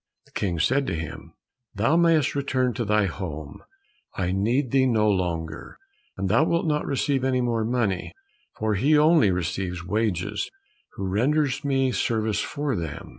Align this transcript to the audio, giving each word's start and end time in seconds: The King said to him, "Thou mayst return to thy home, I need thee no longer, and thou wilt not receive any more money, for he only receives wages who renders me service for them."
The 0.25 0.31
King 0.31 0.57
said 0.57 0.87
to 0.87 0.95
him, 0.95 1.33
"Thou 1.75 1.95
mayst 1.95 2.33
return 2.33 2.73
to 2.73 2.85
thy 2.85 3.05
home, 3.05 3.61
I 4.15 4.31
need 4.31 4.71
thee 4.71 4.87
no 4.87 5.07
longer, 5.07 5.77
and 6.17 6.27
thou 6.27 6.43
wilt 6.43 6.65
not 6.65 6.87
receive 6.87 7.23
any 7.23 7.39
more 7.39 7.63
money, 7.63 8.11
for 8.57 8.73
he 8.73 8.97
only 8.97 9.29
receives 9.29 9.85
wages 9.85 10.49
who 10.93 11.05
renders 11.05 11.63
me 11.63 11.91
service 11.91 12.39
for 12.39 12.75
them." 12.75 13.09